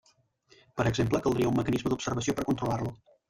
Per 0.79 0.85
exemple, 0.91 1.21
caldria 1.27 1.51
un 1.51 1.59
mecanisme 1.59 1.93
d'observació 1.95 2.35
per 2.41 2.47
controlar-lo. 2.51 2.95